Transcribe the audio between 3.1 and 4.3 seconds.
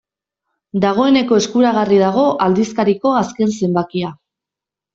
azken zenbakia.